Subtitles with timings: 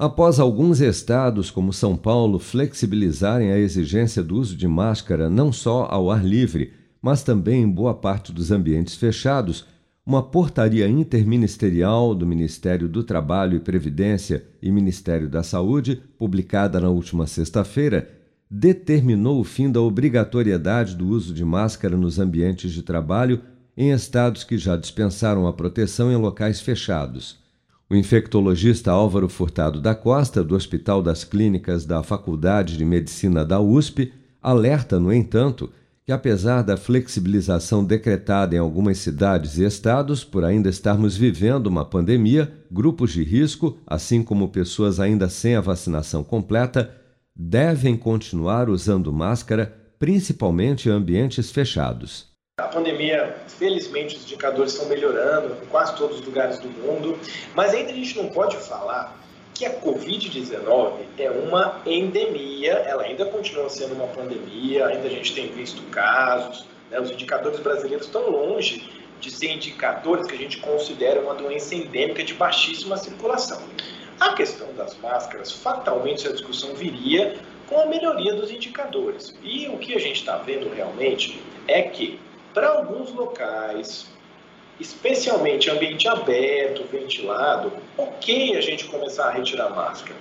[0.00, 5.86] Após alguns estados, como São Paulo, flexibilizarem a exigência do uso de máscara não só
[5.90, 9.66] ao ar livre, mas também em boa parte dos ambientes fechados,
[10.06, 16.88] uma portaria interministerial do Ministério do Trabalho e Previdência e Ministério da Saúde, publicada na
[16.88, 18.08] última sexta-feira,
[18.50, 23.42] determinou o fim da obrigatoriedade do uso de máscara nos ambientes de trabalho
[23.76, 27.39] em estados que já dispensaram a proteção em locais fechados.
[27.92, 33.58] O infectologista Álvaro Furtado da Costa, do Hospital das Clínicas da Faculdade de Medicina da
[33.58, 35.68] USP, alerta, no entanto,
[36.06, 41.84] que apesar da flexibilização decretada em algumas cidades e estados, por ainda estarmos vivendo uma
[41.84, 46.94] pandemia, grupos de risco, assim como pessoas ainda sem a vacinação completa,
[47.34, 52.29] devem continuar usando máscara, principalmente em ambientes fechados.
[52.60, 57.18] A pandemia, felizmente, os indicadores estão melhorando em quase todos os lugares do mundo,
[57.54, 59.18] mas ainda a gente não pode falar
[59.54, 65.34] que a Covid-19 é uma endemia, ela ainda continua sendo uma pandemia, ainda a gente
[65.34, 67.00] tem visto casos, né?
[67.00, 68.88] os indicadores brasileiros estão longe
[69.20, 73.60] de ser indicadores que a gente considera uma doença endêmica de baixíssima circulação.
[74.18, 77.36] A questão das máscaras, fatalmente, essa discussão viria
[77.68, 79.34] com a melhoria dos indicadores.
[79.42, 82.18] E o que a gente está vendo realmente é que
[82.52, 84.06] para alguns locais,
[84.78, 90.16] especialmente ambiente aberto, ventilado, ok a gente começar a retirar máscara.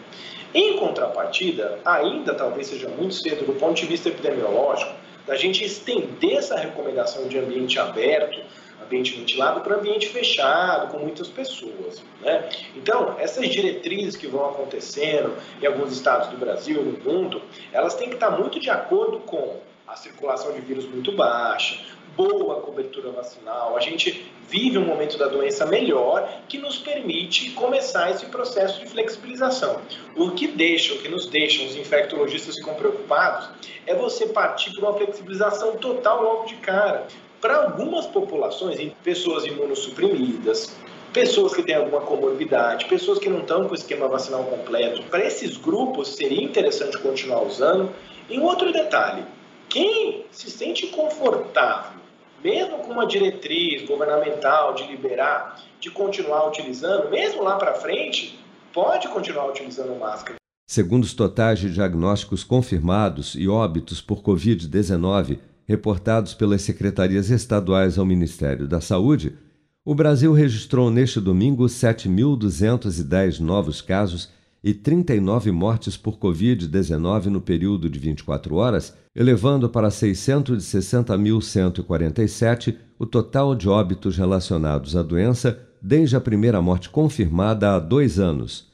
[0.54, 4.92] Em contrapartida, ainda talvez seja muito cedo do ponto de vista epidemiológico,
[5.26, 8.42] da gente estender essa recomendação de ambiente aberto,
[8.84, 12.04] ambiente ventilado, para ambiente fechado, com muitas pessoas.
[12.22, 12.50] Né?
[12.76, 18.10] Então, essas diretrizes que vão acontecendo em alguns estados do Brasil, no mundo, elas têm
[18.10, 19.58] que estar muito de acordo com
[19.88, 21.80] a circulação de vírus muito baixa,
[22.20, 28.11] boa cobertura vacinal, a gente vive um momento da doença melhor que nos permite começar
[28.11, 29.80] esse processo de flexibilização.
[30.17, 33.50] O que deixa, o que nos deixa os infectologistas ficam preocupados
[33.88, 37.08] é você partir para uma flexibilização total logo de cara.
[37.39, 40.76] Para algumas populações, pessoas imunossuprimidas,
[41.14, 45.26] pessoas que têm alguma comorbidade, pessoas que não estão com o esquema vacinal completo, para
[45.26, 47.89] esses grupos seria interessante continuar usando.
[48.30, 49.23] E um outro detalhe,
[49.70, 51.99] quem se sente confortável,
[52.44, 58.39] mesmo com uma diretriz governamental de liberar, de continuar utilizando, mesmo lá para frente,
[58.73, 60.36] pode continuar utilizando máscara.
[60.67, 68.05] Segundo os totais de diagnósticos confirmados e óbitos por Covid-19 reportados pelas secretarias estaduais ao
[68.05, 69.38] Ministério da Saúde,
[69.86, 74.30] o Brasil registrou neste domingo 7.210 novos casos
[74.64, 83.55] e 39 mortes por Covid-19 no período de 24 horas, elevando para 660.147 o total
[83.55, 88.70] de óbitos relacionados à doença desde a primeira morte confirmada há dois anos.